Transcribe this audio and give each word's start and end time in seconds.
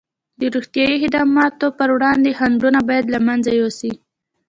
د 0.39 0.41
روغتیايي 0.55 0.95
خدماتو 1.03 1.67
پر 1.77 1.89
وړاندې 1.95 2.29
خنډونه 2.37 2.79
باید 2.89 3.05
له 3.13 3.19
منځه 3.27 3.51
یوسي. 3.59 3.93